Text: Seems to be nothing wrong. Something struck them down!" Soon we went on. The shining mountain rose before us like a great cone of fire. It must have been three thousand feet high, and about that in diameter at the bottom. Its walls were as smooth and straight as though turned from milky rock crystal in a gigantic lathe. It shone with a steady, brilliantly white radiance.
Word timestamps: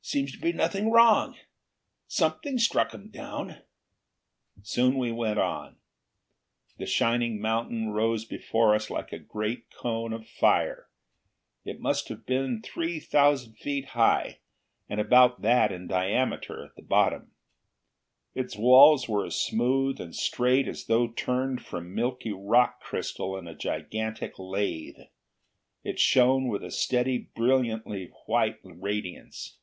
Seems 0.00 0.32
to 0.32 0.38
be 0.38 0.54
nothing 0.54 0.90
wrong. 0.90 1.36
Something 2.06 2.56
struck 2.56 2.92
them 2.92 3.10
down!" 3.10 3.58
Soon 4.62 4.96
we 4.96 5.12
went 5.12 5.38
on. 5.38 5.76
The 6.78 6.86
shining 6.86 7.42
mountain 7.42 7.90
rose 7.90 8.24
before 8.24 8.74
us 8.74 8.88
like 8.88 9.12
a 9.12 9.18
great 9.18 9.70
cone 9.70 10.14
of 10.14 10.26
fire. 10.26 10.88
It 11.62 11.80
must 11.82 12.08
have 12.08 12.24
been 12.24 12.62
three 12.62 13.00
thousand 13.00 13.58
feet 13.58 13.88
high, 13.88 14.38
and 14.88 14.98
about 14.98 15.42
that 15.42 15.70
in 15.70 15.86
diameter 15.86 16.64
at 16.64 16.74
the 16.74 16.80
bottom. 16.80 17.32
Its 18.34 18.56
walls 18.56 19.10
were 19.10 19.26
as 19.26 19.38
smooth 19.38 20.00
and 20.00 20.16
straight 20.16 20.66
as 20.66 20.86
though 20.86 21.08
turned 21.08 21.62
from 21.66 21.94
milky 21.94 22.32
rock 22.32 22.80
crystal 22.80 23.36
in 23.36 23.46
a 23.46 23.54
gigantic 23.54 24.38
lathe. 24.38 25.00
It 25.84 26.00
shone 26.00 26.48
with 26.48 26.64
a 26.64 26.70
steady, 26.70 27.28
brilliantly 27.36 28.06
white 28.24 28.56
radiance. 28.64 29.56